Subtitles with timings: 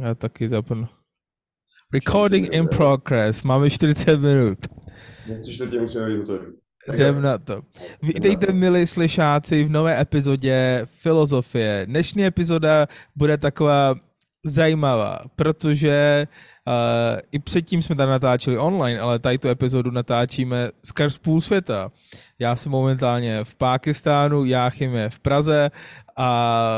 [0.00, 0.88] Já taky zapnu.
[1.92, 3.42] Recording in progress.
[3.42, 4.58] Máme 40 minut.
[5.42, 6.46] Tři čtvrtě musíme být hotový.
[6.92, 7.62] Jdem na to.
[8.02, 11.86] Vítejte, milí slyšáci, v nové epizodě Filozofie.
[11.86, 12.86] Dnešní epizoda
[13.16, 13.94] bude taková
[14.44, 16.26] zajímavá, protože
[16.66, 21.92] uh, i předtím jsme tady natáčeli online, ale tady tu epizodu natáčíme skrz půl světa.
[22.38, 25.70] Já jsem momentálně v Pákistánu, Jáchym je v Praze
[26.16, 26.70] a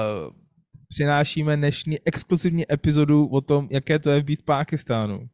[0.89, 5.29] přinášíme dnešní exkluzivní epizodu o tom, jaké to je být v Pákistánu.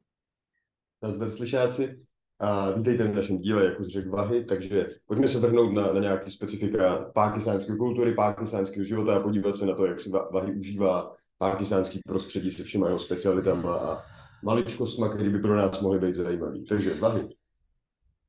[1.02, 1.98] Nazdar slyšáci
[2.40, 6.00] a vítejte v našem díle, jak už řekl Vahy, takže pojďme se vrhnout na, na
[6.00, 11.14] nějaké specifika pákistánské kultury, pákistánského života a podívat se na to, jak si Vahy užívá
[11.38, 14.02] pákistánský prostředí se všema jeho specialitama a
[14.44, 16.58] maličkostma, které by pro nás mohly být zajímavé.
[16.68, 17.28] Takže Vahy,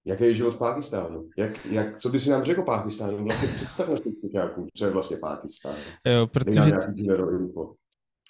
[0.05, 1.29] jaký je život v Pákistánu?
[1.37, 3.23] Jak, jak, co by si nám řekl o Pákistánu?
[3.23, 5.75] Vlastně představ našim sluchákům, co je vlastně Pákistán.
[6.05, 6.71] Jo, protože...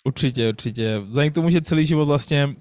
[0.03, 0.99] Určitě, určitě.
[0.99, 2.55] Vzhledem k tomu, že celý život vlastně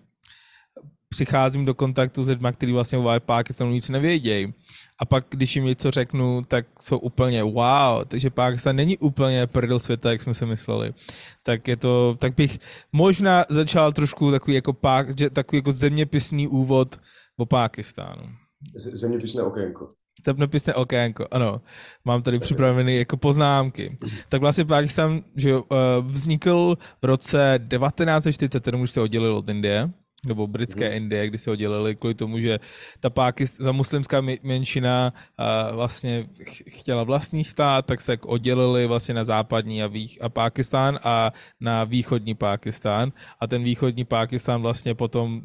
[1.08, 4.54] přicházím do kontaktu s lidmi, kteří vlastně o Pákistánu nic nevědějí.
[4.98, 9.78] A pak, když jim něco řeknu, tak jsou úplně wow, takže Pákistán není úplně prdel
[9.78, 10.94] světa, jak jsme si mysleli.
[11.42, 12.58] Tak je to, tak bych
[12.92, 17.00] možná začal trošku takový jako, pák, takový jako zeměpisný úvod
[17.36, 18.43] o Pákistánu.
[18.74, 19.90] Zeměpisné okénko.
[20.26, 21.60] Zeměpisné okénko, ano.
[22.04, 23.96] Mám tady připravené jako poznámky.
[24.28, 29.90] Tak vlastně Pákistán že eh, vznikl v roce 1947, když se oddělil od Indie
[30.26, 30.96] nebo britské mm.
[30.96, 32.60] Indie, kdy se oddělili kvůli tomu, že
[33.00, 36.26] ta, Pákist, ta muslimská menšina uh, vlastně
[36.68, 41.32] chtěla vlastní stát, tak se jako oddělili vlastně na západní a, vých, a Pákistán a
[41.60, 43.12] na východní Pákistán.
[43.40, 45.42] A ten východní Pákistán vlastně potom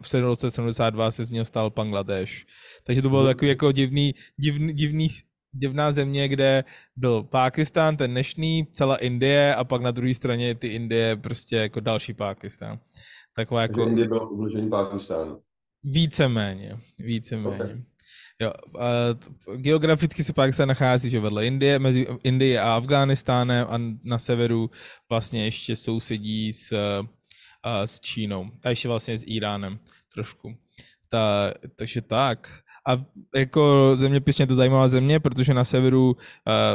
[0.00, 2.46] v roce 72 se z něho stal Bangladeš.
[2.84, 3.26] Takže to bylo mm.
[3.26, 5.08] takový jako divný, divný, divný
[5.52, 6.64] divná země, kde
[6.96, 11.80] byl Pákistán, ten dnešní, celá Indie a pak na druhé straně ty Indie prostě jako
[11.80, 12.78] další Pákistán.
[13.36, 13.86] Taková jako...
[13.86, 15.40] Indie bylo obložení Pákistánu.
[15.84, 17.64] Víceméně, víceméně.
[17.64, 17.82] Okay.
[18.40, 18.86] Jo, a
[19.56, 24.70] geograficky se Pakistán nachází že vedle Indie, mezi Indie a Afghánistánem a na severu
[25.10, 26.72] vlastně ještě sousedí s,
[27.68, 29.78] a, s Čínou a ještě vlastně s Iránem
[30.12, 30.56] trošku.
[31.08, 32.48] Ta, takže tak.
[32.88, 33.04] A
[33.36, 36.16] jako zeměpisně to zajímavá země, protože na severu uh,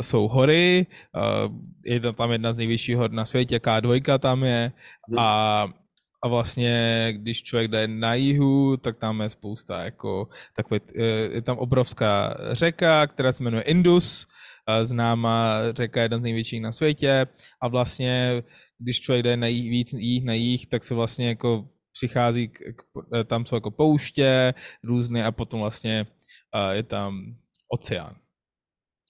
[0.01, 1.53] jsou hory, uh,
[1.85, 4.71] je tam jedna z nejvyšších hor na světě, K2 tam je
[5.17, 5.67] a
[6.23, 10.79] a vlastně, když člověk jde na jihu, tak tam je spousta jako takové,
[11.33, 14.27] je tam obrovská řeka, která se jmenuje Indus,
[14.83, 17.27] známá řeka jedna z největších na světě
[17.61, 18.43] a vlastně,
[18.77, 22.59] když člověk jde na jih, víc jich na jih, tak se vlastně jako přichází, k,
[22.59, 24.53] k, tam jsou jako pouště
[24.83, 26.07] různé a potom vlastně
[26.71, 27.35] je tam
[27.73, 28.15] oceán.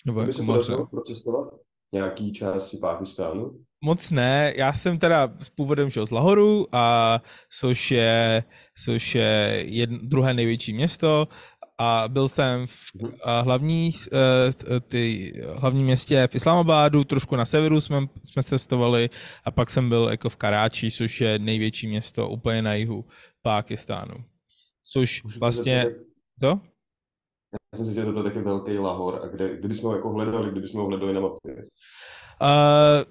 [0.06, 0.76] Nebo jako moře.
[0.92, 1.54] procestovat
[1.94, 3.64] nějaký části Pákistánu?
[3.84, 4.54] moc ne.
[4.58, 7.20] Já jsem teda s původem šel z Lahoru, a
[7.60, 8.44] což je,
[8.86, 11.28] což je jedno, druhé největší město
[11.78, 12.92] a byl jsem v
[13.24, 19.10] a hlavní, eh, ty, hlavní městě v Islamabadu, trošku na severu jsme, jsme cestovali
[19.46, 23.06] a pak jsem byl jako v Karáči, což je největší město úplně na jihu
[23.42, 24.16] Pákistánu.
[24.92, 25.86] Což vlastně...
[26.40, 26.48] Co?
[27.54, 30.52] Já jsem si že to je taky velký Lahor a kde, kdybychom ho jako hledali,
[30.52, 31.54] kdybychom ho hledali na mapě?
[32.42, 33.04] Uh,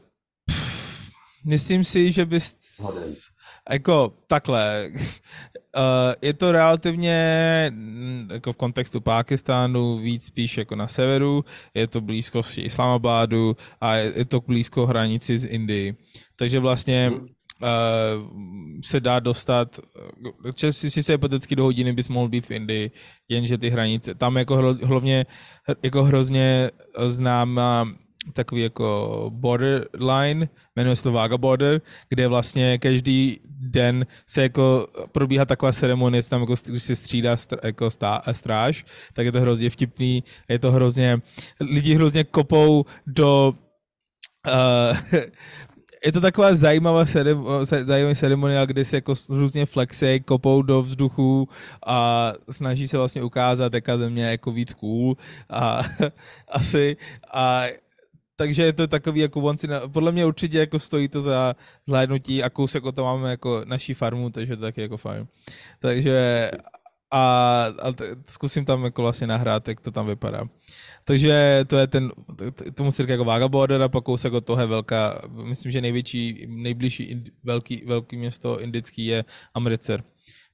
[1.47, 2.57] myslím si, že bys...
[3.71, 5.83] Jako takhle, uh,
[6.23, 7.17] je to relativně
[7.75, 13.95] mm, jako v kontextu Pákistánu víc spíš jako na severu, je to blízko Islamabadu a
[13.95, 15.97] je, to blízko hranici z Indii.
[16.37, 17.19] Takže vlastně uh,
[18.85, 19.81] se dá dostat,
[20.71, 22.91] si se hypoteticky do hodiny bys mohl být v Indii,
[23.29, 25.27] jenže ty hranice, tam jako hlavně
[25.83, 26.71] jako hrozně
[27.07, 27.89] známá
[28.33, 35.45] takový jako borderline, jmenuje se to Vaga Border, kde vlastně každý den se jako probíhá
[35.45, 39.71] taková ceremonie, tam jako, když se střídá str, jako stá, stráž, tak je to hrozně
[39.71, 41.21] vtipný, je to hrozně,
[41.61, 43.55] lidi hrozně kopou do
[44.47, 45.21] uh,
[46.05, 47.05] je to taková zajímavá,
[47.85, 51.49] zajímavá ceremonia, kdy se jako různě flexej, kopou do vzduchu
[51.87, 55.17] a snaží se vlastně ukázat, jaká země je jako víc cool
[55.51, 55.81] a
[56.49, 56.97] asi
[57.33, 57.65] a
[58.37, 61.57] takže je to takový jako once na, podle mě určitě jako stojí to za
[61.87, 65.27] zhlédnutí a kousek o to máme jako naší farmu, takže to taky jako fajn.
[65.79, 66.51] Takže
[67.13, 70.45] a, a t, zkusím tam jako vlastně nahrát, jak to tam vypadá.
[71.05, 72.13] Takže to je ten,
[72.75, 75.81] tomu se říká jako Vaga Border a pak kousek od toho je velká, myslím, že
[75.81, 79.25] největší, nejbližší velký, velký město indický je
[79.55, 80.03] Amritsar,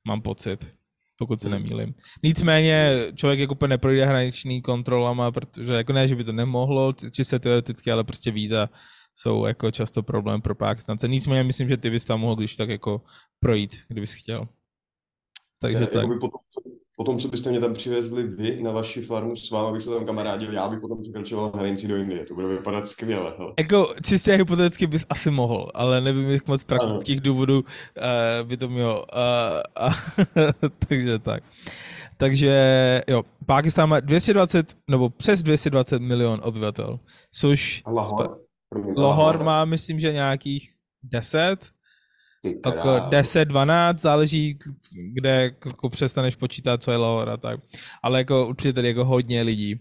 [0.05, 0.79] mám pocit
[1.19, 1.59] pokud se hmm.
[1.59, 1.95] nemýlim.
[2.23, 7.25] Nicméně člověk jako úplně neprojde hraniční kontrolama, protože jako ne, že by to nemohlo, či
[7.25, 8.69] se teoreticky, ale prostě víza
[9.15, 11.09] jsou jako často problém pro Pakistance.
[11.09, 13.03] Nicméně myslím, že ty bys tam mohl když tak jako
[13.41, 14.49] projít, kdybys chtěl.
[15.61, 16.07] Takže tak.
[16.21, 16.61] Potom, co,
[16.97, 20.07] potom, co byste mě tam přivezli vy na vaši farmu s vámi, abych se tam
[20.07, 22.25] kamarádil, já bych potom překračoval hranici do Indie.
[22.25, 23.35] To bude vypadat skvěle.
[23.39, 23.53] Hele.
[23.59, 27.25] Jako čistě hypoteticky bys asi mohl, ale nevím, jak moc praktických ano.
[27.25, 29.07] důvodů uh, by to mělo.
[29.77, 30.53] Uh, uh,
[30.89, 31.43] takže tak.
[32.17, 37.01] Takže jo, Pákistán má 220, nebo přes 220 milion obyvatel,
[37.33, 37.83] což...
[37.87, 38.29] Lahore?
[38.97, 40.71] Lahore má, myslím, že nějakých
[41.03, 41.57] 10,
[42.67, 44.59] jako 10, 12, záleží,
[45.13, 47.61] kde jako přestaneš počítat, co je Lahore a tak.
[48.03, 49.81] Ale jako určitě tady jako hodně lidí.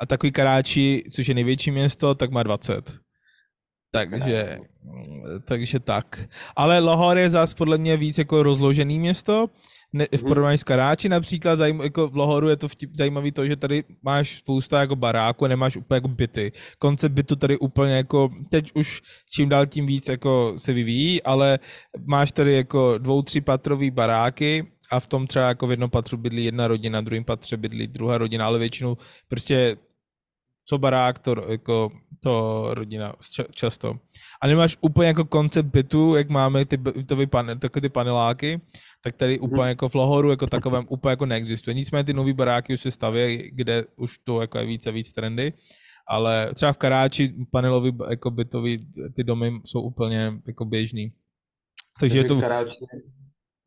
[0.00, 2.96] A takový Karáči, což je největší město, tak má 20.
[3.92, 4.58] Takže,
[5.44, 6.28] takže tak.
[6.56, 9.46] Ale Lahore je zase podle mě víc jako rozložený město,
[9.94, 10.28] ne, v mhm.
[10.28, 13.84] porovnání s Karáči například, zajím, jako v Lohoru je to vtip, zajímavý to, že tady
[14.02, 16.52] máš spousta jako baráků a nemáš úplně jako byty.
[16.78, 19.02] Koncept bytu tady úplně jako, teď už
[19.34, 21.58] čím dál tím víc jako se vyvíjí, ale
[22.06, 26.16] máš tady jako dvou, tři patrový baráky a v tom třeba jako v jednom patru
[26.16, 28.96] bydlí jedna rodina, v druhém patře bydlí druhá rodina, ale většinou
[29.28, 29.76] prostě
[30.64, 31.90] co barák, to, jako,
[32.22, 33.14] to rodina
[33.50, 33.98] často.
[34.42, 38.60] A nemáš úplně jako koncept bytu, jak máme ty bytové pan, takové ty paneláky,
[39.02, 39.68] tak tady úplně hmm.
[39.68, 41.74] jako v Lahoru jako takovém úplně jako neexistuje.
[41.74, 45.12] Nicméně ty nový baráky už se staví, kde už to jako je více a víc
[45.12, 45.52] trendy,
[46.08, 51.10] ale třeba v Karáči panelový jako bytový ty domy jsou úplně jako běžný.
[52.00, 52.40] Takže, Takže je to...
[52.40, 52.84] Karáči...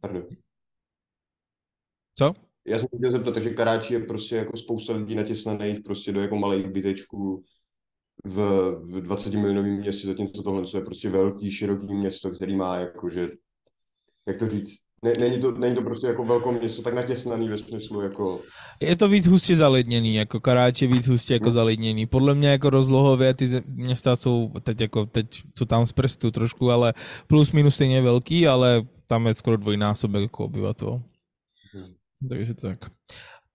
[0.01, 0.23] Pardon.
[2.17, 2.33] Co?
[2.67, 6.35] Já jsem chtěl zeptat, že Karáči je prostě jako spousta lidí natěsnaných prostě do jako
[6.35, 7.43] malých bytečků
[8.25, 8.37] v,
[8.83, 13.29] v 20 milionovém městě, zatímco tohle je prostě velký, široký město, který má jakože,
[14.27, 17.57] jak to říct, ne, není, to, není to prostě jako velké město tak natěsnaný ve
[17.57, 18.41] smyslu jako...
[18.81, 21.53] Je to víc hustě zalidněný, jako Karáč je víc hustě jako hmm.
[21.53, 22.05] zalidněný.
[22.05, 26.71] Podle mě jako rozlohově ty města jsou teď jako, teď co tam z prstu trošku,
[26.71, 26.93] ale
[27.27, 31.01] plus minus stejně velký, ale tam je skoro dvojnásobek jako obyvatel.
[32.29, 32.79] Takže tak.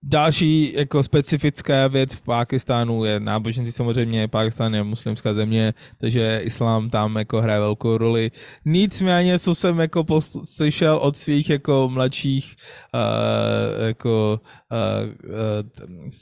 [0.05, 6.89] Další jako specifická věc v Pákistánu je náboženství samozřejmě, Pákistán je muslimská země, takže islám
[6.89, 8.31] tam jako hraje velkou roli.
[8.65, 10.05] Nicméně, co jsem jako
[10.45, 12.55] slyšel od svých jako mladších
[12.93, 15.67] uh, jako uh, uh,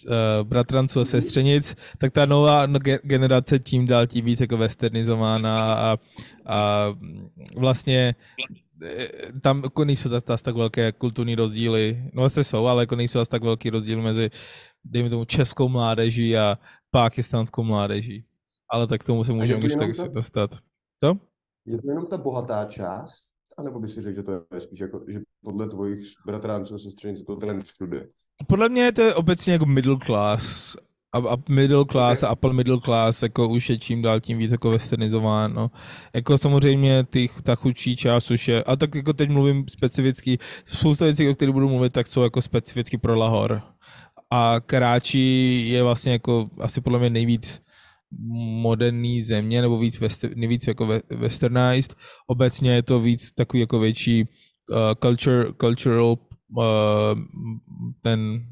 [0.05, 2.67] uh, bratranců a sestřenic, tak ta nová
[3.03, 5.97] generace tím dál tím víc jako westernizována a,
[6.45, 6.87] a
[7.57, 8.15] vlastně
[9.41, 13.43] tam jako nejsou tak, tak velké kulturní rozdíly, no vlastně jsou, ale jako nejsou tak
[13.43, 14.29] velký rozdíl mezi,
[14.83, 16.57] dejme tomu, českou mládeží a
[16.91, 18.25] pakistánskou mládeží.
[18.69, 20.07] Ale tak k tomu se můžeme když tak ta...
[20.07, 20.57] dostat.
[20.99, 21.17] Co?
[21.65, 23.23] Je to jenom ta bohatá část?
[23.57, 26.79] A nebo by si řekl, že to je spíš jako, že podle tvojich bratránců a
[26.79, 28.07] sestřenic to ten studuje?
[28.47, 30.77] Podle mě je to obecně jako middle class
[31.13, 34.69] a middle class a upper middle class jako už je čím dál tím víc jako
[34.69, 35.71] westernizováno.
[36.15, 41.05] Jako samozřejmě ty, ta chudší část už je, a tak jako teď mluvím specificky, spousta
[41.05, 43.61] věcí, o kterých budu mluvit, tak jsou jako specificky pro Lahore.
[44.31, 47.61] A Karachi je vlastně jako asi podle mě nejvíc
[48.61, 51.95] moderní země, nebo víc, wester, nejvíc jako westernized.
[52.27, 56.17] Obecně je to víc takový jako větší uh, culture, cultural
[56.57, 56.63] uh,
[58.01, 58.45] ten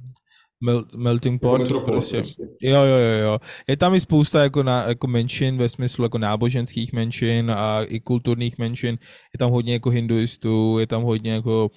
[0.63, 2.17] Mel, melting pot, jako prostě.
[2.17, 2.43] prostě.
[2.61, 3.39] Jo, jo, jo, jo.
[3.67, 7.99] Je tam i spousta jako, na, jako menšin ve smyslu jako náboženských menšin a i
[7.99, 8.97] kulturních menšin.
[9.33, 11.69] Je tam hodně jako hinduistů, je tam hodně jako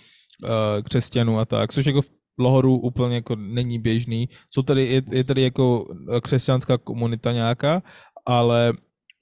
[0.42, 4.28] uh, křesťanů a tak, což jako v Lohoru úplně jako není běžný.
[4.50, 5.86] Jsou tady, je, je tady jako
[6.22, 7.82] křesťanská komunita nějaká,
[8.26, 8.72] ale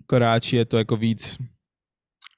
[0.06, 1.38] Karáči je to jako víc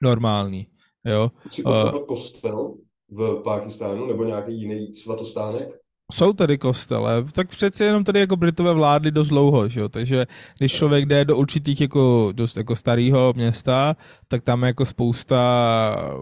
[0.02, 0.66] normální.
[1.04, 1.30] Jo?
[1.50, 2.74] Jsi uh, kostel
[3.08, 5.82] v Pákistánu nebo nějaký jiný svatostánek?
[6.12, 9.88] Jsou tady kostele, tak přece jenom tady jako Britové vládli dost dlouho, že jo?
[9.88, 10.26] takže
[10.58, 13.96] když člověk jde do určitých jako dost jako starého města,
[14.28, 16.14] tak tam je jako spousta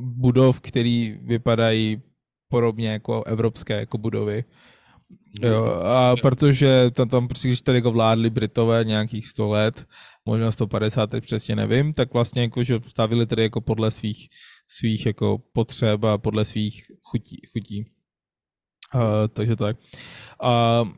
[0.00, 2.02] budov, které vypadají
[2.48, 4.44] podobně jako evropské jako budovy.
[5.42, 9.86] Jo, a protože tam, tam prostě, když tady jako vládli Britové nějakých 100 let,
[10.26, 14.28] možná 150, teď přesně nevím, tak vlastně jako, že stavili tady jako podle svých,
[14.66, 17.40] svých jako potřeb a podle svých chutí.
[17.52, 17.97] chutí.
[18.94, 19.76] Uh, takže tak.
[20.42, 20.88] Uh,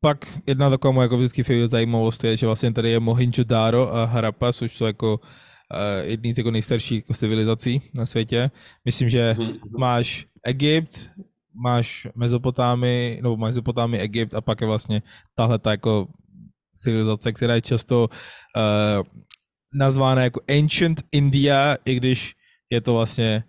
[0.00, 4.52] pak jedna taková moje jako vždycky zajímavost je, že vlastně tady je Mohenjo-Daro a Harappa,
[4.52, 8.50] což jsou jako uh, jedný z jako nejstarších jako civilizací na světě.
[8.84, 9.36] Myslím, že
[9.78, 11.10] máš Egypt,
[11.54, 15.02] máš Mezopotámy, nebo Mezopotámy, Egypt a pak je vlastně
[15.34, 16.08] tahle ta jako
[16.76, 19.06] civilizace, která je často uh,
[19.74, 22.34] nazvána jako Ancient India, i když
[22.70, 23.44] je to vlastně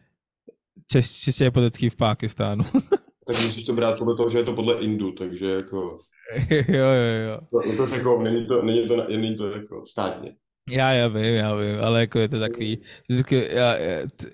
[0.92, 2.64] čistě hypotetický v Pákistánu.
[3.30, 6.00] tak musíš to brát podle toho, že je to podle Indu, takže jako...
[6.50, 7.40] jo, jo, jo.
[7.78, 10.36] To, to jako, není to, není to, není to jako státně.
[10.70, 14.26] Já, já vím, já vím, ale jako je to takový, vždycky, já, já, t,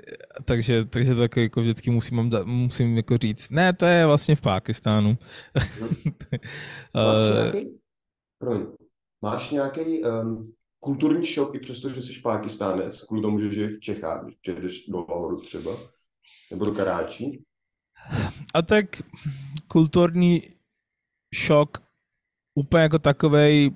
[0.45, 4.41] takže, takže to jako, jako vždycky musím, musím jako říct, ne, to je vlastně v
[4.41, 5.17] Pákistánu.
[6.93, 7.79] Máš nějaký,
[8.39, 8.67] promiň,
[9.21, 13.79] máš nějaký um, kulturní šok, i přesto, že jsi Pákistánec, kvůli tomu, že žiješ v
[13.79, 15.71] Čechách, že jdeš do Lahoru třeba,
[16.51, 17.43] nebo do Karáčí?
[18.53, 18.85] A tak
[19.67, 20.41] kulturní
[21.33, 21.77] šok
[22.55, 23.71] úplně jako takovej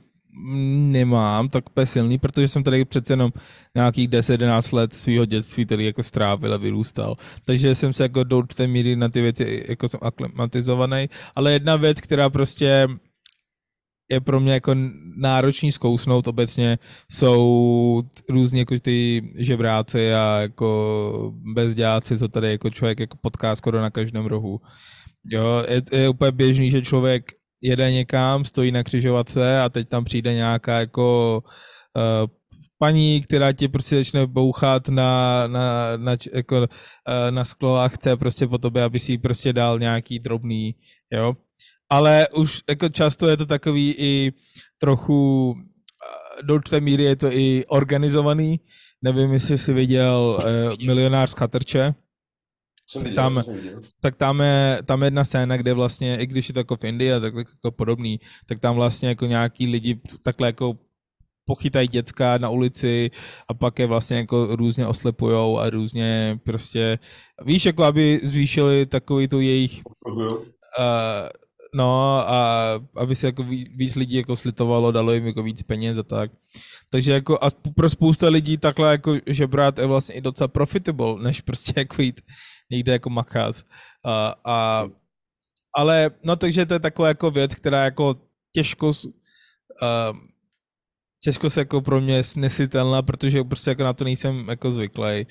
[0.91, 3.31] nemám tak úplně silný, protože jsem tady přece jenom
[3.75, 7.15] nějakých 10-11 let svého dětství tady jako strávil a vyrůstal.
[7.45, 11.09] Takže jsem se jako do určité míry na ty věci jako jsem aklimatizovaný.
[11.35, 12.87] Ale jedna věc, která prostě
[14.11, 14.75] je pro mě jako
[15.17, 16.77] náročný zkousnout obecně,
[17.11, 23.81] jsou různě jako ty žebráci a jako bezděláci, co tady jako člověk jako potká skoro
[23.81, 24.61] na každém rohu.
[25.25, 30.03] Jo, je, je úplně běžný, že člověk jede někam, stojí na křižovatce a teď tam
[30.05, 31.41] přijde nějaká jako
[31.95, 32.27] uh,
[32.77, 36.65] paní, která ti prostě začne bouchat na, na, na, jako, uh,
[37.29, 40.75] na sklo a chce prostě po tobě, aby si prostě dal nějaký drobný,
[41.13, 41.33] jo.
[41.89, 44.33] Ale už jako často je to takový i
[44.77, 48.59] trochu, uh, do určité míry je to i organizovaný.
[49.01, 51.93] Nevím, jestli jsi viděl uh, Milionář z Chatrče,
[52.89, 53.79] jsem viděl, tam, jsem viděl.
[54.01, 56.83] tak tam je, tam je jedna scéna, kde vlastně, i když je to jako v
[56.83, 60.77] Indii a tak, tak jako podobný, tak tam vlastně jako nějaký lidi takhle jako
[61.45, 63.11] pochytají děcka na ulici
[63.47, 66.99] a pak je vlastně jako různě oslepujou a různě prostě,
[67.45, 70.15] víš, jako aby zvýšili takový tu jejich, uh,
[71.75, 73.43] no a aby se jako
[73.75, 76.31] víc lidí jako slitovalo, dalo jim jako víc peněz a tak.
[76.91, 81.41] Takže jako a pro spousta lidí takhle jako žebrat je vlastně i docela profitable, než
[81.41, 82.21] prostě jako jít
[82.71, 83.55] někde jako makat.
[84.05, 84.85] A, a,
[85.75, 88.15] ale, no takže to je taková jako věc, která jako
[88.55, 90.17] těžko, uh,
[91.23, 95.27] těžko se jako pro mě snesitelná, protože prostě jako na to nejsem jako zvyklý.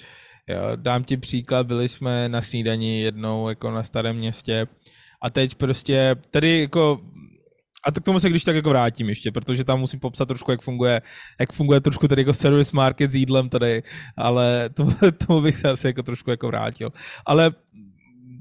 [0.49, 4.67] Jo, dám ti příklad, byli jsme na snídani jednou jako na starém městě
[5.23, 7.01] a teď prostě, tady jako
[7.87, 10.51] a tak k tomu se když tak jako vrátím ještě, protože tam musím popsat trošku,
[10.51, 11.03] jak funguje,
[11.41, 13.83] jak funguje trošku tady jako service market s jídlem tady,
[14.17, 14.89] ale to,
[15.27, 16.93] tomu bych se asi jako trošku jako vrátil.
[17.27, 17.53] Ale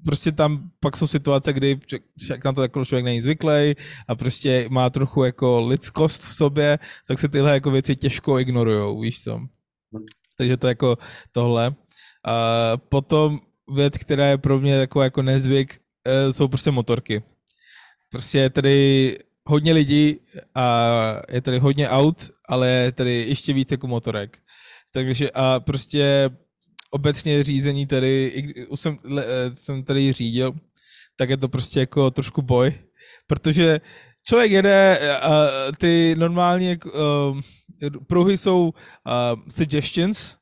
[0.05, 1.79] prostě tam pak jsou situace, kdy
[2.29, 3.75] jak na to jako člověk není zvyklý
[4.07, 9.01] a prostě má trochu jako lidskost v sobě, tak se tyhle jako věci těžko ignorujou,
[9.01, 9.41] víš co.
[10.38, 10.98] Takže to jako
[11.31, 11.75] tohle.
[12.25, 13.39] A potom
[13.75, 15.79] věc, která je pro mě jako, jako nezvyk,
[16.32, 17.24] jsou prostě motorky.
[18.10, 20.20] Prostě tady hodně lidí
[20.56, 20.92] a
[21.32, 24.38] je tady hodně aut, ale je tady ještě více jako motorek.
[24.92, 26.30] Takže a prostě
[26.92, 28.98] obecně řízení tady, už jsem,
[29.54, 30.54] jsem tady řídil,
[31.16, 32.74] tak je to prostě jako trošku boj,
[33.28, 33.82] protože
[34.24, 35.48] člověk jede a
[35.78, 37.42] ty normálně uh,
[38.08, 38.74] pruhy jsou
[39.56, 40.38] suggestions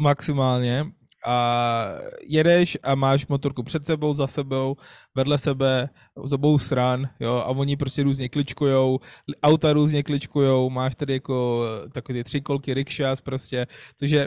[0.00, 0.84] maximálně
[1.26, 4.76] a jedeš a máš motorku před sebou, za sebou,
[5.14, 5.88] vedle sebe,
[6.24, 9.00] z obou stran, jo, a oni prostě různě kličkujou,
[9.42, 13.66] auta různě kličkujou, máš tady jako takové ty tři kolky rickshaws prostě,
[13.98, 14.26] takže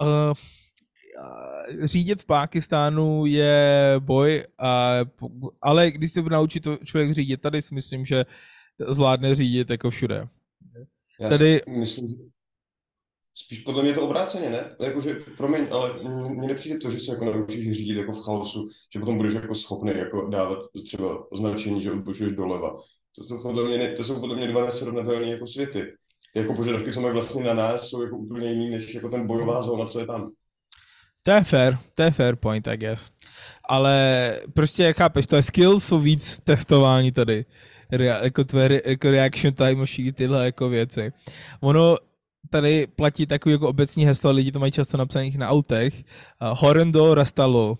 [0.00, 0.32] uh,
[1.84, 4.94] řídit v Pákistánu je boj, a,
[5.62, 8.24] ale když se naučí to člověk řídit, tady si myslím, že
[8.88, 10.28] zvládne řídit jako všude.
[11.20, 11.60] Já tady...
[11.68, 12.16] myslím,
[13.34, 14.76] Spíš podle mě je to obráceně, ne?
[14.80, 15.90] Jakože, promiň, ale
[16.28, 19.54] mně nepřijde to, že se jako naučíš řídit jako v chaosu, že potom budeš jako
[19.54, 22.74] schopný jako dávat třeba označení, že odbočuješ doleva.
[23.16, 25.82] To, to, podle mě, to jsou podle mě dva nesrovnatelné jako světy.
[26.32, 29.26] Ty jako požadavky, co mají vlastně na nás, jsou jako úplně jiný, než jako ten
[29.26, 30.30] bojová zóna, co je tam.
[31.22, 33.10] To je fair, to je fair point, I guess.
[33.68, 37.44] Ale prostě chápeš, to je skills, jsou víc testování tady.
[37.92, 39.84] Rea, jako tvé jako reaction time,
[40.14, 41.12] tyhle jako věci.
[41.60, 41.96] Ono,
[42.50, 47.14] tady platí takový jako obecní heslo, lidi to mají často napsaných na autech, uh, horendo
[47.14, 47.78] rastalo,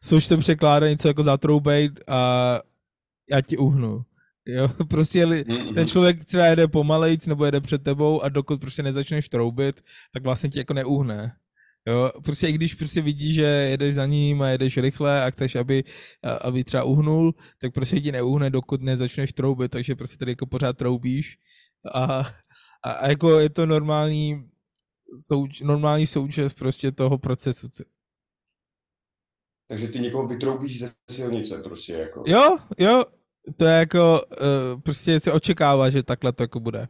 [0.00, 2.60] což se překládá něco jako zatroubej a
[3.30, 4.02] já ti uhnu.
[4.46, 5.74] Jo, prostě mm-hmm.
[5.74, 10.22] ten člověk třeba jede pomalejc nebo jede před tebou a dokud prostě nezačneš troubit, tak
[10.22, 11.32] vlastně ti jako neuhne.
[11.88, 15.56] Jo, prostě i když prostě vidíš, že jedeš za ním a jedeš rychle a chceš,
[15.56, 15.84] aby,
[16.40, 20.76] aby třeba uhnul, tak prostě ti neuhne, dokud nezačneš troubit, takže prostě tady jako pořád
[20.76, 21.38] troubíš
[21.94, 22.24] a,
[22.84, 24.50] a, a jako je to normální,
[25.26, 27.68] souč, normální součást prostě toho procesu.
[29.68, 32.24] Takže ty někoho vytroubíš ze silnice prostě jako.
[32.26, 33.04] Jo, jo,
[33.56, 36.88] to je jako, uh, prostě se očekává, že takhle to jako bude.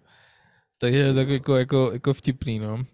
[0.78, 2.84] Takže je tak jako, jako, jako vtipný, no.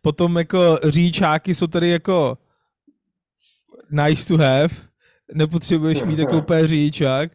[0.00, 2.38] Potom jako říčáky jsou tady jako
[3.90, 4.74] nice to have,
[5.34, 7.32] nepotřebuješ mít jako úplně říčák,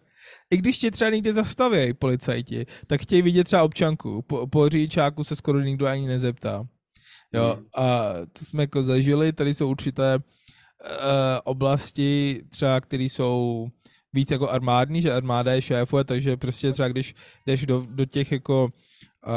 [0.53, 4.21] i když tě třeba někde zastaví policajti, tak chtějí vidět třeba občanku.
[4.21, 6.67] Po, po řidičáku se skoro nikdo ani nezeptá.
[7.33, 7.65] Jo, hmm.
[7.75, 10.21] a to jsme jako zažili, tady jsou určité uh,
[11.43, 13.67] oblasti třeba, které jsou
[14.13, 18.31] víc jako armádní, že armáda je šéfuje, takže prostě třeba když jdeš do, do těch
[18.31, 18.69] jako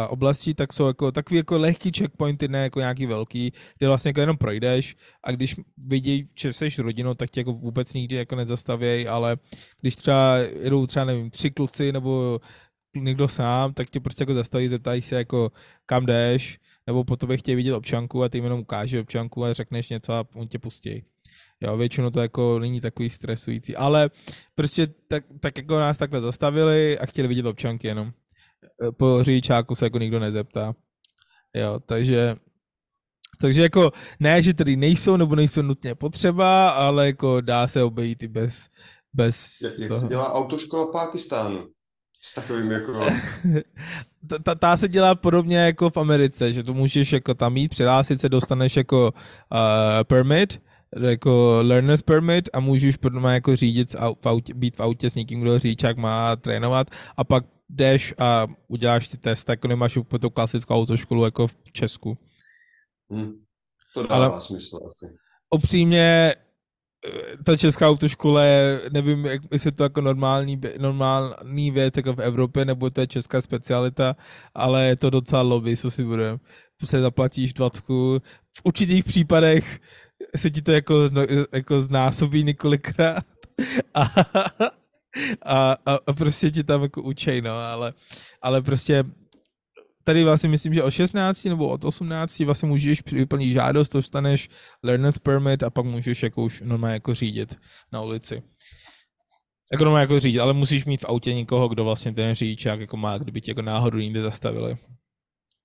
[0.08, 4.20] oblastí, tak jsou jako takový jako lehký checkpointy, ne jako nějaký velký, kde vlastně jako
[4.20, 9.08] jenom projdeš a když vidí, že jsi rodinou, tak tě jako vůbec nikdy jako nezastavějí,
[9.08, 9.36] ale
[9.80, 12.40] když třeba jedou třeba nevím, tři kluci nebo
[12.96, 15.52] někdo sám, tak tě prostě jako zastaví, zeptají se jako
[15.86, 19.52] kam jdeš, nebo po tobě chtějí vidět občanku a ty jim jenom ukáže občanku a
[19.52, 21.02] řekneš něco a on tě pustí.
[21.60, 24.10] Jo, většinou to jako není takový stresující, ale
[24.54, 28.12] prostě tak, tak jako nás takhle zastavili a chtěli vidět občanky jenom.
[28.96, 30.74] Po řidičáku se jako nikdo nezeptá.
[31.54, 32.36] Jo, takže
[33.40, 38.22] takže jako ne, že tady nejsou nebo nejsou nutně potřeba, ale jako dá se obejít
[38.22, 38.66] i bez,
[39.14, 41.66] bez Jak, jak se dělá autoškola v Pákistánu?
[42.20, 43.06] S takovým jako...
[44.42, 48.20] ta, ta se dělá podobně jako v Americe, že tu můžeš jako tam mít, přihlásit
[48.20, 49.12] se, dostaneš jako
[49.52, 49.58] uh,
[50.02, 50.60] permit,
[51.00, 55.40] jako learner's permit a můžeš potom jako řídit v autě, být v autě s někým,
[55.40, 60.30] kdo řidičák má trénovat a pak jdeš a uděláš si test, jako nemáš úplně tu
[60.30, 62.18] klasickou autoškolu jako v Česku.
[63.10, 63.32] Hmm.
[63.94, 65.14] To dává Ale smysl asi.
[65.50, 66.34] Upřímně,
[67.44, 72.64] ta česká autoškola je, nevím, jak, jestli to jako normální, normální věc jako v Evropě,
[72.64, 74.16] nebo to je česká specialita,
[74.54, 76.38] ale je to docela lobby, co si budeme.
[76.76, 78.18] Prostě zaplatíš dvacku,
[78.52, 79.80] v určitých případech
[80.36, 80.94] se ti to jako,
[81.52, 83.24] jako znásobí několikrát
[83.94, 84.06] a,
[85.42, 87.92] a, a, a prostě ti tam jako učej, no, ale,
[88.42, 89.04] ale prostě
[90.06, 94.48] tady vlastně myslím, že od 16 nebo od 18 vlastně můžeš vyplnit žádost, dostaneš
[94.82, 97.58] learner's permit a pak můžeš jako už normálně jako řídit
[97.92, 98.42] na ulici.
[99.72, 102.96] Jako normálně jako řídit, ale musíš mít v autě někoho, kdo vlastně ten řidičák jako
[102.96, 104.76] má, kdyby tě jako náhodou někde zastavili.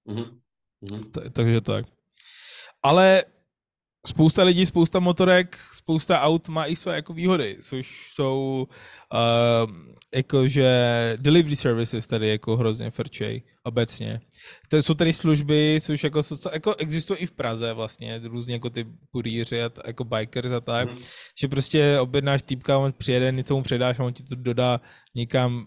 [0.07, 1.31] Mm-hmm.
[1.31, 1.85] takže tak.
[2.83, 3.23] Ale
[4.07, 8.67] spousta lidí, spousta motorek, spousta aut má i své jako výhody, což jsou
[9.13, 9.71] uh,
[10.15, 10.69] jakože
[11.21, 14.21] delivery services tady jako hrozně frčej obecně.
[14.69, 16.21] To jsou tady služby, což jako,
[16.53, 20.91] jako existují i v Praze vlastně, různě jako ty kurýři a jako bikers a tak,
[20.91, 20.97] mm.
[21.41, 24.81] že prostě objednáš týpka, on přijede, něco mu předáš a on ti to dodá
[25.15, 25.65] někam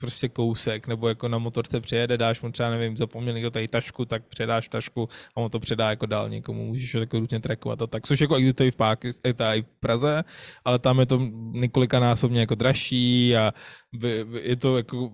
[0.00, 4.04] prostě kousek, nebo jako na motorce přijede, dáš mu třeba, nevím, zapomněl někdo tady tašku,
[4.04, 7.82] tak předáš tašku a on to předá jako dál někomu, můžeš ho jako různě trackovat
[7.82, 10.24] a tak, což jako existuje v, Pákistánu, i v Praze,
[10.64, 11.18] ale tam je to
[11.52, 13.52] několikanásobně jako dražší a
[14.42, 15.12] je to jako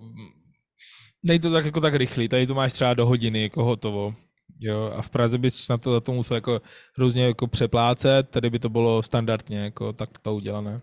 [1.23, 4.15] nejde to tak jako tak rychlý, tady to máš třeba do hodiny jako hotovo.
[4.59, 6.61] Jo, a v Praze bys na to za to musel jako
[6.97, 10.81] různě jako přeplácet, tady by to bylo standardně jako tak to udělané.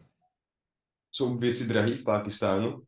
[1.10, 2.82] Jsou věci drahé v Pákistánu?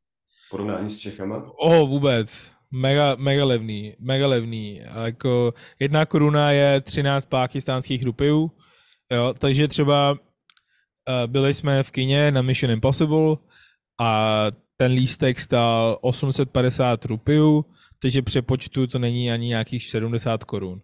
[0.51, 1.51] Porovnání s Čechama?
[1.57, 2.53] Oh, vůbec.
[2.71, 4.83] Mega, mega levný, mega levný.
[4.83, 8.51] A jako jedna koruna je 13 pákistánských rupiů,
[9.13, 10.19] jo, takže třeba uh,
[11.27, 13.37] byli jsme v kině na Mission Impossible
[14.01, 14.43] a
[14.77, 17.65] ten lístek stál 850 rupiů,
[18.03, 20.81] takže přepočtu to není ani nějakých 70 korun.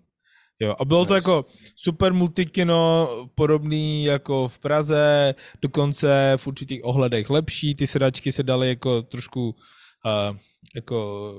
[0.62, 1.44] Jo, a bylo to jako
[1.76, 8.68] super multikino, podobný jako v Praze, dokonce v určitých ohledech lepší, ty sedačky se daly
[8.68, 10.36] jako trošku uh,
[10.74, 11.30] jako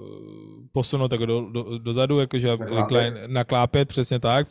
[0.71, 3.27] posunout jako do, do, dozadu, jakože naklápět.
[3.27, 4.47] naklápět, přesně tak.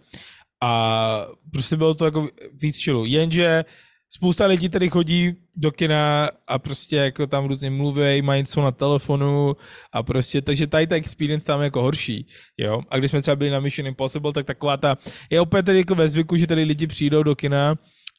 [0.62, 3.04] A prostě bylo to jako víc chillu.
[3.04, 3.64] Jenže
[4.14, 8.70] spousta lidí tady chodí do kina a prostě jako tam různě mluví, mají něco na
[8.70, 9.56] telefonu
[9.92, 12.26] a prostě, takže tady ta experience tam je jako horší,
[12.58, 12.82] jo.
[12.90, 14.98] A když jsme třeba byli na Mission Impossible, tak taková ta,
[15.30, 17.74] je opět tady jako ve zvyku, že tady lidi přijdou do kina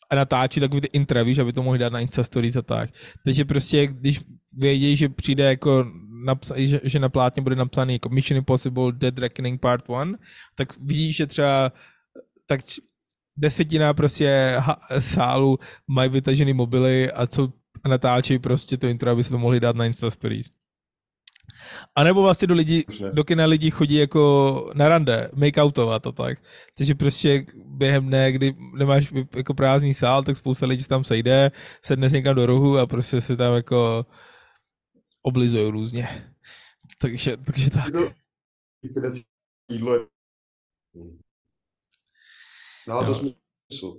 [0.09, 2.89] a natáčí takový ty intra, víš, aby to mohli dát na Insta Stories a tak.
[3.25, 4.19] Takže prostě, když
[4.53, 5.85] vědí, že přijde jako
[6.27, 10.17] napsa- že, že na plátně bude napsaný jako Mission Impossible Dead Reckoning Part 1,
[10.55, 11.71] tak vidíš, že třeba
[12.47, 12.61] tak
[13.37, 14.57] desetina prostě
[14.99, 17.53] sálu mají vytažený mobily a co
[17.87, 20.49] natáčí prostě to intro, aby se to mohli dát na Insta Stories.
[21.95, 26.39] A nebo vlastně do, lidi, do kina lidi chodí jako na rande, make-outovat a tak.
[26.77, 31.51] Takže prostě během dne, kdy nemáš jako prázdný sál, tak spousta lidí se tam sejde,
[31.81, 34.05] sedne se někam do rohu a prostě se tam jako
[35.21, 36.31] oblizují různě.
[37.01, 37.93] Takže, takže tak.
[39.69, 40.07] Jídlo
[42.87, 43.97] Dá to smysl.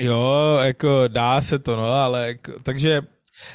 [0.00, 3.02] Jo, jako dá se to, no, ale jako, takže,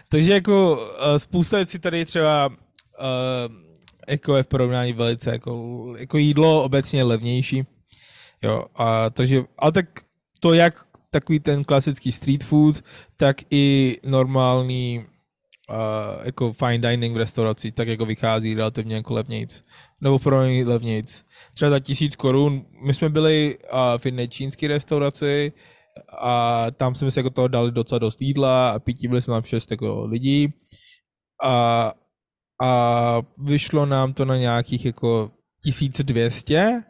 [0.09, 2.55] takže jako uh, spousta věcí tady třeba uh,
[4.07, 7.65] jako je v porovnání velice jako, jako jídlo obecně levnější.
[8.41, 9.85] Jo, a takže, ale tak
[10.39, 12.83] to jak takový ten klasický street food,
[13.17, 15.05] tak i normální
[15.69, 15.75] uh,
[16.25, 19.61] jako fine dining v restauraci, tak jako vychází relativně jako levnějc.
[20.01, 21.25] Nebo pro ně levnějc.
[21.53, 22.65] Třeba za tisíc korun.
[22.85, 25.53] My jsme byli uh, v jedné čínské restauraci
[26.19, 29.43] a tam jsme si jako toho dali docela dost jídla a pití byli jsme tam
[29.43, 30.53] šest jako lidí.
[31.43, 31.93] A,
[32.61, 35.31] a vyšlo nám to na nějakých jako
[35.63, 36.83] 1200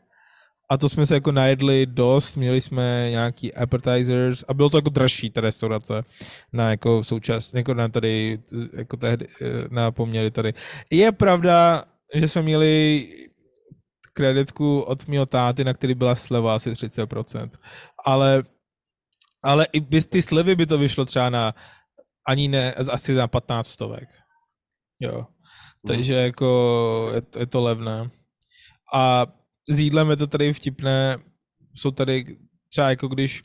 [0.73, 4.89] a to jsme se jako najedli dost, měli jsme nějaký appetizers a bylo to jako
[4.89, 6.03] dražší ta restaurace
[6.53, 8.39] na jako součas, jako na tady,
[8.77, 9.27] jako tehdy,
[9.69, 10.53] na poměry tady.
[10.91, 11.83] Je pravda,
[12.15, 13.07] že jsme měli
[14.13, 17.49] kreditku od mého táty, na který byla sleva asi 30%,
[18.05, 18.43] ale,
[19.43, 21.55] ale i bez ty slevy by to vyšlo třeba na
[22.27, 24.09] ani ne, asi za 15 stovek.
[24.99, 25.17] Jo.
[25.17, 25.27] Mhm.
[25.88, 28.09] Takže jako je je to levné.
[28.93, 29.25] A
[29.69, 31.17] s jídlem je to tady vtipné,
[31.76, 32.38] jsou tady
[32.69, 33.43] třeba jako když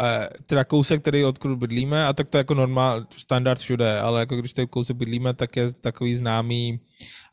[0.00, 4.20] eh, teda kousek, který odkud bydlíme, a tak to je jako normál, standard všude, ale
[4.20, 6.80] jako když tady kousek bydlíme, tak je takový známý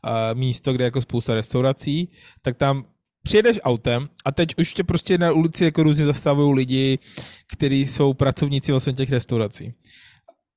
[0.04, 2.10] uh, místo, kde je jako spousta restaurací,
[2.42, 2.84] tak tam
[3.22, 6.98] přijedeš autem a teď už tě prostě na ulici jako různě zastavují lidi,
[7.52, 9.74] kteří jsou pracovníci vlastně těch restaurací.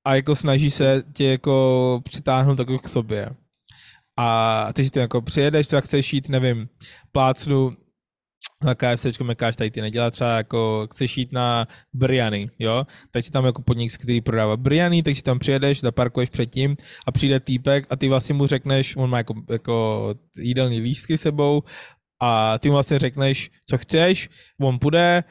[0.06, 3.30] A jako snaží se tě jako přitáhnout jako k sobě.
[4.18, 6.70] A ty si to jako přijedeš, třeba chceš jít, nevím,
[7.12, 7.74] plácnu
[8.64, 13.32] na KFC, mekáš tady ty nedělá třeba jako chceš jít na biryani, jo, tak si
[13.32, 16.78] tam jako podnik, který prodává biryani, tak si tam přijedeš, zaparkuješ předtím
[17.08, 21.64] a přijde týpek a ty vlastně mu řekneš, on má jako, jako jídelní lístky sebou
[22.22, 24.30] a ty mu vlastně řekneš, co chceš,
[24.62, 25.24] on půjde,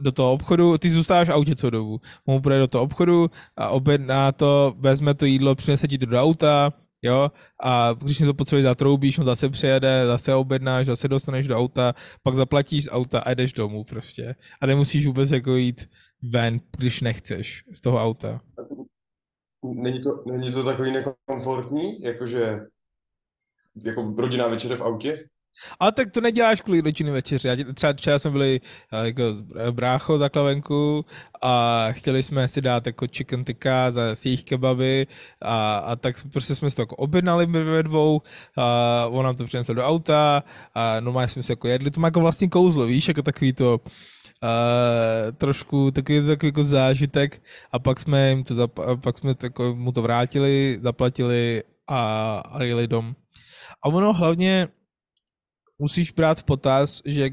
[0.00, 2.00] do toho obchodu, ty zůstáváš v autě co dobu.
[2.26, 6.20] On půjde do toho obchodu a objedná to, vezme to jídlo, přinese ti to do
[6.22, 7.30] auta, jo,
[7.62, 12.34] a když to potřebuješ zatroubíš, on zase přijede, zase objednáš, zase dostaneš do auta, pak
[12.34, 14.34] zaplatíš z auta a jdeš domů prostě.
[14.60, 15.88] A nemusíš vůbec jako jít
[16.22, 18.40] ven, když nechceš z toho auta.
[19.64, 22.60] Není to, není to takový nekomfortní, jakože
[23.84, 25.28] jako rodinná večeře v autě?
[25.80, 27.48] Ale tak to neděláš kvůli rodinné večeři.
[27.74, 28.60] Třeba včera jsme byli
[28.92, 29.22] eh, jako
[29.70, 31.04] brácho takhle venku
[31.42, 35.06] a chtěli jsme si dát jako chicken tikka za jejich kebaby
[35.42, 38.22] a, a tak prostě jsme si to jako objednali ve dvou
[38.56, 40.42] a on nám to přinesl do auta
[40.74, 41.90] a normálně jsme si jako jedli.
[41.90, 43.80] To má jako vlastní kouzlo, víš, jako takový to
[44.42, 47.42] Uh, trošku takový, takový jako zážitek
[47.72, 51.98] a pak jsme jim to, zap- pak jsme tako, mu to vrátili, zaplatili a,
[52.38, 53.14] a jeli dom.
[53.82, 54.68] A ono hlavně
[55.78, 57.30] musíš brát v potaz, že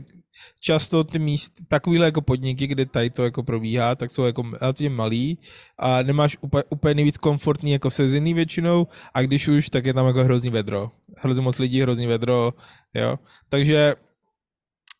[0.59, 4.89] často ty míst, takovýhle jako podniky, kde tady to jako probíhá, tak jsou jako relativně
[4.89, 5.37] malý
[5.79, 10.07] a nemáš úplně, úplně nejvíc komfortní jako sezený většinou a když už, tak je tam
[10.07, 10.91] jako hrozný vedro.
[11.17, 12.53] Hrozně moc lidí, hrozný vedro,
[12.93, 13.19] jo.
[13.49, 13.95] Takže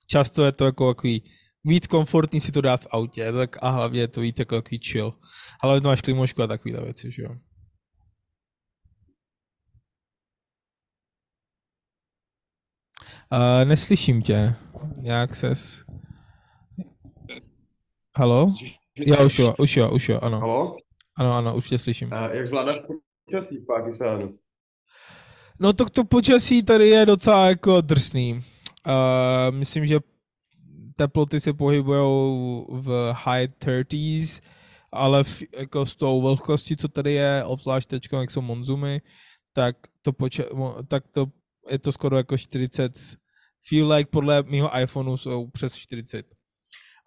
[0.08, 1.24] často je to jako takový
[1.64, 4.80] víc komfortní si to dát v autě, tak a hlavně je to víc jako takový
[4.80, 5.14] chill.
[5.62, 7.36] Ale to máš klimošku a takovýhle věci, že jo.
[13.36, 14.56] Uh, neslyším tě.
[15.02, 15.84] Jak ses...
[18.18, 18.48] Halo?
[18.96, 20.40] Jo, už jo, už jo, už jo, ano.
[20.40, 20.76] Halo?
[21.18, 22.14] Ano, ano, už tě slyším.
[22.14, 22.78] A jak zvládáš
[23.26, 24.38] počasí v Pakistánu?
[25.60, 28.34] No to, to počasí tady je docela jako drsný.
[28.34, 28.42] Uh,
[29.50, 30.00] myslím, že
[30.98, 34.42] teploty se pohybují v high 30s,
[34.92, 39.02] ale v, jako s tou vlhkostí, co tady je, obzvlášť teď, jak jsou monzumy,
[39.54, 41.28] tak to, poča- tak to
[41.70, 43.18] je to skoro jako 40,
[43.70, 46.26] feel like podle mého iPhoneu jsou přes 40.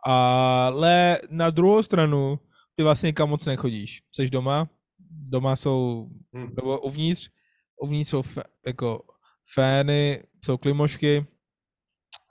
[0.05, 2.39] Ale na druhou stranu,
[2.75, 4.03] ty vlastně kam moc nechodíš.
[4.13, 4.69] Jsi doma,
[5.11, 6.55] doma jsou, hmm.
[6.57, 7.31] nebo uvnitř,
[7.83, 9.03] uvnitř jsou f, jako
[9.55, 11.27] fény, jsou klimošky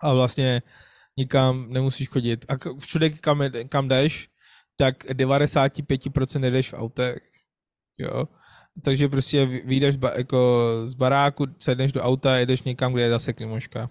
[0.02, 0.62] a vlastně
[1.18, 2.46] nikam nemusíš chodit.
[2.50, 4.30] A všude, kam, kam jdeš,
[4.76, 7.20] tak 95% jdeš v autech.
[7.98, 8.26] Jo
[8.84, 13.10] takže prostě vyjdeš ba, jako z baráku, sedneš do auta a jedeš někam, kde je
[13.10, 13.90] zase klimoška.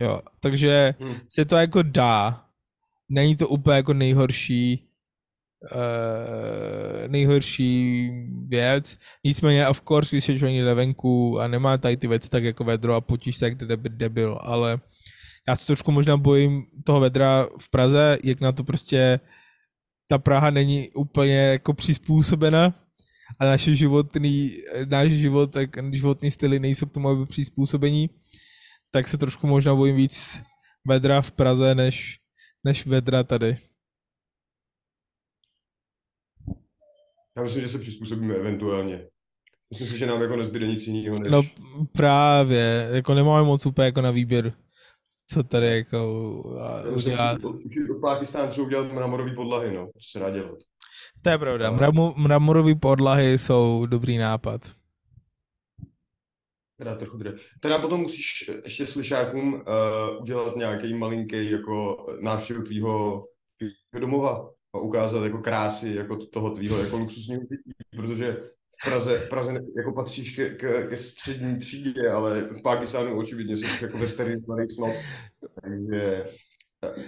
[0.00, 1.14] Jo, takže hmm.
[1.28, 2.44] se to jako dá.
[3.08, 4.88] Není to úplně jako nejhorší
[5.72, 8.10] uh, nejhorší
[8.48, 8.98] věc.
[9.24, 12.94] Nicméně, of course, když jsi někde venku a nemá tady ty věci tak jako vedro
[12.94, 14.80] a potíš se jak debil, ale
[15.48, 19.20] já se trošku možná bojím toho vedra v Praze, jak na to prostě
[20.08, 22.74] ta Praha není úplně jako přizpůsobena
[23.38, 24.50] a naše životný,
[24.84, 28.10] náš život, tak životní styly nejsou k tomu, aby přizpůsobení,
[28.94, 30.42] tak se trošku možná bojím víc
[30.86, 32.18] vedra v Praze, než,
[32.64, 33.58] než vedra tady.
[37.36, 39.08] Já myslím, že se přizpůsobíme eventuálně.
[39.70, 41.32] Myslím si, že nám jako nezbyde nic jiného, než...
[41.32, 41.42] No
[41.92, 44.52] právě, jako nemáme moc úplně jako na výběr,
[45.26, 45.98] co tady jako
[46.94, 47.44] udělat.
[47.44, 47.56] Od
[48.00, 50.58] Pakistánců udělat mramorový podlahy, no, co se dá dělat.
[51.22, 54.83] To je pravda, Mramu, mramorové podlahy jsou dobrý nápad.
[56.78, 57.34] Teda trochu dře.
[57.60, 63.24] Teda potom musíš ještě slyšákům uh, udělat nějaký malinký jako návštěvu tvýho,
[63.58, 68.36] tvýho domova a ukázat jako krásy jako toho tvýho jako luxusního bytí, protože
[68.82, 73.56] v Praze, v Praze jako patříš ke, ke, ke střední třídě, ale v Pakistánu očividně
[73.56, 74.94] jsi jako sterilizovaný snot,
[75.62, 76.24] takže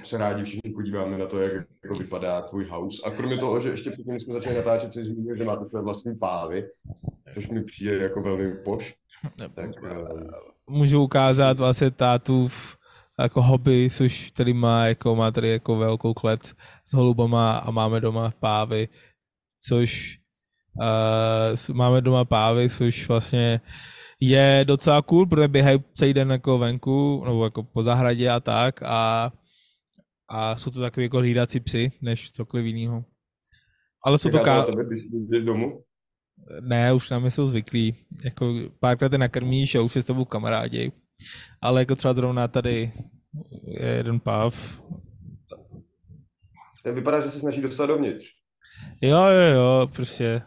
[0.04, 1.52] se rádi všichni podíváme na to, jak
[1.84, 3.02] jako vypadá tvůj house.
[3.04, 6.18] A kromě toho, že ještě předtím, jsme začali natáčet, si zmínil, že máte své vlastní
[6.18, 6.68] pávy,
[7.34, 8.94] což mi přijde jako velmi poš.
[9.36, 10.18] Tak, uh...
[10.70, 12.76] Můžu ukázat vlastně tátu v
[13.18, 18.00] jako hobby, což tady má, jako má tady jako velkou klec s holubama a máme
[18.00, 18.88] doma pávy,
[19.68, 20.18] což
[21.68, 23.60] uh, máme doma pávy, což vlastně
[24.20, 28.82] je docela cool, protože běhají celý den jako venku, nebo jako po zahradě a tak
[28.82, 29.32] a,
[30.28, 33.04] a jsou to takový jako hlídací psy, než cokoliv jiného.
[34.04, 34.62] Ale jsou to ká...
[34.62, 35.82] Tebe, když jdeš domů?
[36.60, 37.94] Ne, už na mě jsou zvyklí.
[38.24, 40.92] Jako párkrát je nakrmíš a už se s tebou kamarádi.
[41.60, 42.92] Ale jako třeba zrovna tady
[43.62, 44.80] je jeden páv.
[46.92, 48.26] Vypadá, že se snaží dostat dovnitř.
[49.00, 50.42] Jo, jo, jo, prostě.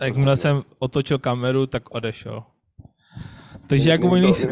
[0.00, 2.42] Jakmile jsem otočil kameru, tak odešel.
[3.66, 4.48] Takže jako můj nejsi...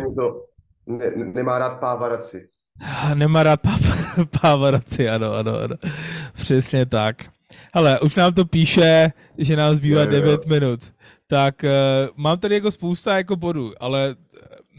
[0.87, 2.48] Ne, nemá rád pávaraci.
[3.14, 3.61] Nemá rád
[4.40, 5.77] pávaraci, ano, ano, ano.
[6.33, 7.34] Přesně tak.
[7.73, 10.11] Ale už nám to píše, že nám zbývá jo, jo.
[10.11, 10.81] 9 minut.
[11.27, 11.71] Tak uh,
[12.17, 14.17] mám tady jako spousta jako bodů, ale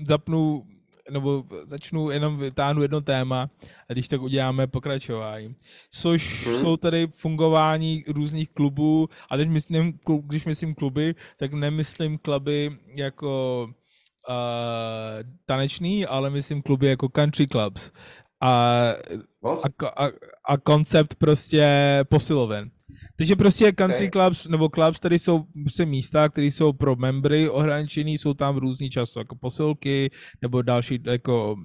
[0.08, 0.64] zapnu
[1.12, 3.50] nebo začnu jenom vytáhnout jedno téma,
[3.90, 5.56] a když tak uděláme pokračování.
[5.92, 6.58] Což hmm.
[6.58, 13.64] jsou tady fungování různých klubů, a teď myslím, když myslím kluby, tak nemyslím kluby jako
[14.30, 14.36] uh,
[15.46, 17.92] tanečný, ale myslím kluby jako country clubs.
[18.42, 18.92] A,
[19.46, 20.10] a, a,
[20.50, 21.68] a koncept prostě
[22.10, 22.70] posiloven.
[23.18, 24.10] Takže prostě country okay.
[24.10, 28.90] clubs nebo clubs, tady jsou prostě místa, které jsou pro membry ohraničený, jsou tam různý
[28.90, 31.56] často, jako posilky nebo další jako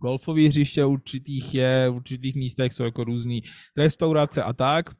[0.00, 3.42] golfové hřiště určitých je, v určitých místech jsou jako různý
[3.76, 4.90] restaurace a tak.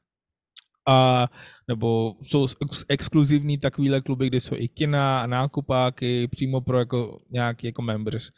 [0.89, 1.29] A,
[1.69, 7.19] nebo jsou ex- exkluzivní takovýhle kluby, kde jsou i kina a nákupáky přímo pro jako
[7.31, 8.31] nějaký jako members.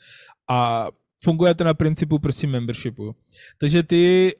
[0.50, 0.88] A
[1.24, 3.14] funguje to na principu prostě membershipu.
[3.60, 4.34] Takže ty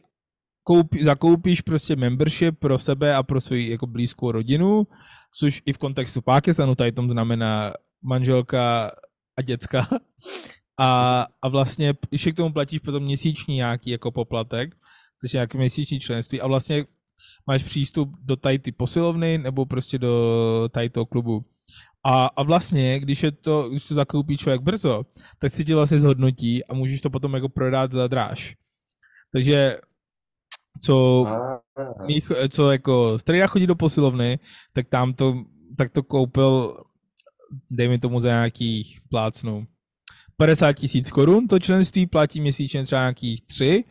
[0.63, 4.87] koupi, zakoupíš prostě membership pro sebe a pro svou jako blízkou rodinu,
[5.39, 8.91] což i v kontextu Pákistánu tady tom znamená manželka
[9.37, 9.89] a děcka.
[10.83, 14.77] A, a vlastně ještě k tomu platíš potom měsíční nějaký jako poplatek,
[15.21, 16.85] takže nějaké měsíční členství a vlastně
[17.47, 21.45] máš přístup do tady ty posilovny nebo prostě do tady toho klubu.
[22.07, 25.03] A, a vlastně, když, je to, když to zakoupí člověk brzo,
[25.39, 28.57] tak si ti vlastně zhodnotí a můžeš to potom jako prodat za dráž.
[29.33, 29.79] Takže
[30.83, 31.27] co,
[32.07, 34.39] mých, co jako strejda chodí do posilovny,
[34.73, 35.45] tak tam to,
[35.77, 36.77] tak to koupil,
[37.71, 39.67] dejme tomu za nějakých plácnů,
[40.37, 43.85] 50 tisíc korun, to členství platí měsíčně třeba nějakých 3,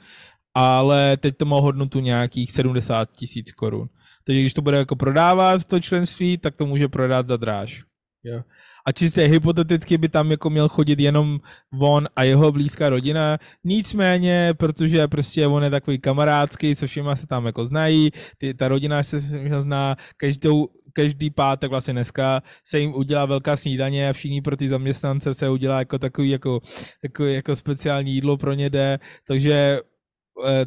[0.54, 3.90] ale teď to má hodnotu nějakých 70 tisíc korun.
[4.24, 7.89] Takže když to bude jako prodávat to členství, tak to může prodat za dráž.
[8.24, 8.42] Jo.
[8.86, 11.40] A čistě hypoteticky by tam jako měl chodit jenom
[11.80, 13.38] on a jeho blízká rodina.
[13.64, 18.68] Nicméně, protože prostě on je takový kamarádský, co všema se tam jako znají, ty, ta
[18.68, 19.20] rodina se
[19.60, 24.68] zná, každou, každý pátek vlastně dneska se jim udělá velká snídaně a všichni pro ty
[24.70, 26.62] zaměstnance se udělá jako takový jako,
[27.02, 29.80] takový jako speciální jídlo pro ně jde, takže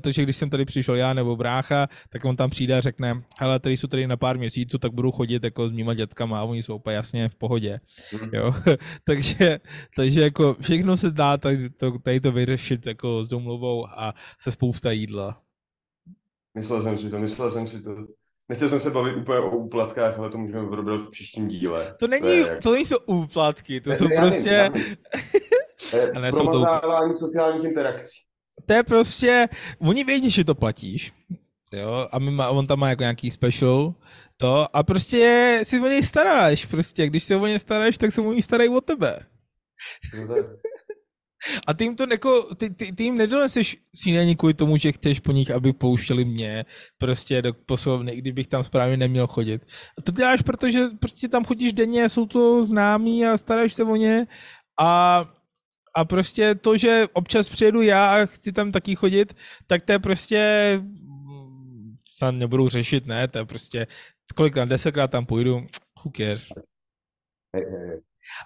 [0.00, 3.22] to, že když jsem tady přišel já nebo brácha, tak on tam přijde a řekne,
[3.38, 6.44] hele, tady jsou tady na pár měsíců, tak budu chodit jako s mýma dětkama a
[6.44, 7.80] oni jsou úplně jasně v pohodě.
[8.12, 8.30] Mm.
[8.32, 8.54] Jo?
[9.04, 9.61] takže,
[9.96, 14.50] takže jako všechno se dá tady to, tady to vyřešit jako s domluvou a se
[14.50, 15.40] spousta jídla.
[16.54, 17.96] Myslel jsem si to, myslel jsem si to.
[18.48, 21.94] Nechtěl jsem se bavit úplně o úplatkách, ale to můžeme probrat v příštím díle.
[21.98, 22.58] To není, to, jak...
[22.58, 24.48] to nejsou úplatky, to ne, jsou ne, prostě...
[24.48, 24.96] Já nevím,
[26.14, 26.32] já nevím.
[26.32, 27.18] jsou to...
[27.18, 28.18] sociálních interakcí
[28.66, 29.48] to je prostě,
[29.79, 31.12] oni vědí, že to platíš,
[31.72, 33.94] jo, a má, on tam má jako nějaký special,
[34.37, 38.20] to, a prostě si o něj staráš, prostě, když se o něj staráš, tak se
[38.20, 39.18] o něj starají o tebe.
[41.66, 45.20] A ty jim to jako, ty, ty, ty jim nedoneseš snídaní kvůli tomu, že chceš
[45.20, 46.64] po nich, aby pouštěli mě
[46.98, 49.62] prostě do poslovny, kdybych tam správně neměl chodit.
[49.98, 53.96] A to děláš, protože prostě tam chodíš denně, jsou to známí a staráš se o
[53.96, 54.27] ně
[54.81, 55.25] a
[55.94, 59.98] a prostě to, že občas přijedu já a chci tam taky chodit, tak to je
[59.98, 60.81] prostě
[62.20, 63.87] tam nebudu řešit, ne, to je prostě
[64.35, 65.55] kolikrát, desetkrát tam půjdu,
[66.05, 66.52] who cares.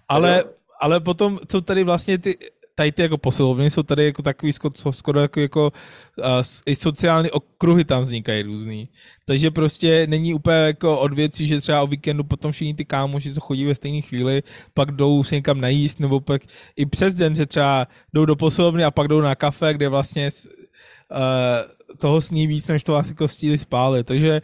[0.09, 0.45] Ale,
[0.81, 2.39] ale potom, co tady vlastně ty,
[2.77, 5.73] tady ty jako posilovny jsou tady jako takový skoro, skoro jako, jako
[6.19, 6.25] uh,
[6.67, 8.89] i sociální okruhy tam vznikají různý.
[9.27, 13.35] Takže prostě není úplně jako od věcí, že třeba o víkendu potom všichni ty kámoši,
[13.35, 14.43] co chodí ve stejné chvíli,
[14.75, 16.43] pak jdou si někam najíst, nebo pak
[16.77, 20.29] i přes den se třeba jdou do posilovny a pak jdou na kafe, kde vlastně
[20.29, 24.05] uh, toho sní víc, než to vlastně jako stíli spály.
[24.05, 24.41] Takže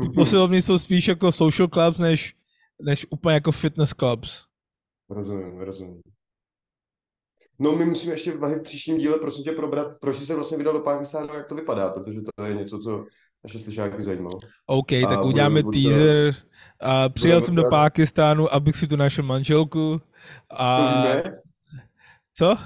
[0.00, 0.14] ty mhm.
[0.14, 2.34] posilovny jsou spíš jako social clubs, než,
[2.82, 4.44] než úplně jako fitness clubs.
[5.10, 6.15] Rozumím, rozumím.
[7.58, 10.72] No my musíme ještě v příštím díle prosím tě probrat, proč jsi se vlastně vydal
[10.72, 13.04] do Pakistánu, jak to vypadá, protože to je něco, co
[13.44, 14.38] naše slyšáky zajímalo.
[14.66, 16.34] OK, a tak uděláme bude, teaser.
[16.80, 20.00] A přijel jsem do Pakistánu, abych si tu našel manželku.
[20.50, 20.92] A...
[20.92, 21.22] To víme.
[22.34, 22.56] Co?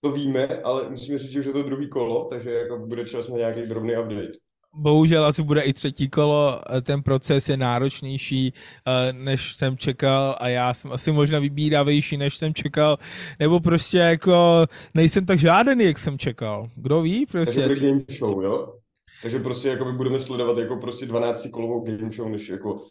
[0.00, 3.28] To víme, ale musíme říct, že už je to druhý kolo, takže jako bude čas
[3.28, 8.52] na nějaký drobný update bohužel asi bude i třetí kolo, ten proces je náročnější,
[8.86, 12.98] eh, než jsem čekal a já jsem asi možná vybíravější, než jsem čekal,
[13.40, 16.70] nebo prostě jako nejsem tak žádaný, jak jsem čekal.
[16.76, 17.26] Kdo ví?
[17.26, 17.66] Prostě.
[17.66, 18.74] Takže game show, jo?
[19.22, 22.82] Takže prostě jako budeme sledovat jako prostě 12 kolovou game show, než jako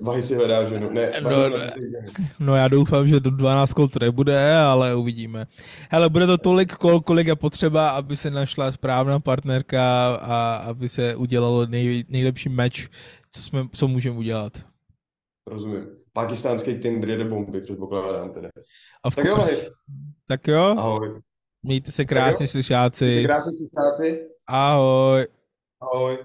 [0.00, 0.90] Vahy si hledá ženu.
[0.90, 1.30] Ne, no,
[2.38, 5.46] no, já doufám, že to 12 kol to nebude, ale uvidíme.
[5.90, 10.88] Hele, bude to tolik kol, kolik je potřeba, aby se našla správná partnerka a aby
[10.88, 12.88] se udělalo nej, nejlepší meč,
[13.30, 14.52] co, jsme, co můžeme udělat.
[15.46, 15.86] Rozumím.
[16.12, 18.48] Pakistánský Tinder jede bomby, předpokládám tedy.
[19.04, 19.46] A tak jo,
[20.28, 20.74] Tak jo.
[20.78, 21.20] Ahoj.
[21.62, 23.04] Mějte se krásně, slyšáci.
[23.04, 24.28] Mějte se krásně, slyšáci.
[24.46, 25.26] Ahoj.
[25.80, 26.18] Ahoj.